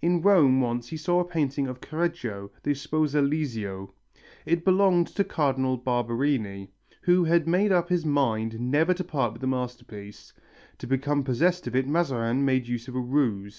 In 0.00 0.22
Rome 0.22 0.62
once 0.62 0.88
he 0.88 0.96
saw 0.96 1.20
a 1.20 1.24
painting 1.26 1.66
of 1.68 1.82
Correggio, 1.82 2.50
the 2.62 2.70
Sposalizio. 2.70 3.92
It 4.46 4.64
belonged 4.64 5.08
to 5.08 5.22
Cardinal 5.22 5.76
Barberini, 5.76 6.70
who 7.02 7.24
had 7.24 7.46
made 7.46 7.72
up 7.72 7.90
his 7.90 8.06
mind 8.06 8.58
never 8.58 8.94
to 8.94 9.04
part 9.04 9.32
with 9.34 9.42
the 9.42 9.46
masterpiece. 9.46 10.32
To 10.78 10.86
become 10.86 11.24
possessed 11.24 11.66
of 11.66 11.76
it 11.76 11.86
Mazarin 11.86 12.42
made 12.42 12.66
use 12.66 12.88
of 12.88 12.94
a 12.94 13.00
ruse. 13.00 13.54